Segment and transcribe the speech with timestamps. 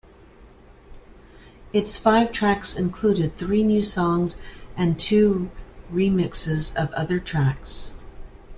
[1.73, 4.35] Its five tracks included three new songs
[4.75, 5.51] and two
[5.91, 7.93] remixes of other tracks.